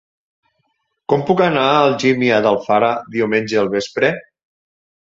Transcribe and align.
Com 1.13 1.25
puc 1.27 1.43
anar 1.49 1.67
a 1.67 1.77
Algímia 1.91 2.41
d'Alfara 2.49 2.93
diumenge 3.19 3.63
al 3.67 3.73
vespre? 3.79 4.15